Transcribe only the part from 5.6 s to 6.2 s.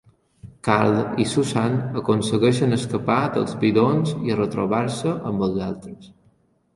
altres.